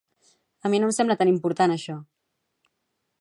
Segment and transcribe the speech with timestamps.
[0.69, 1.99] A mi no em sembla tan important això.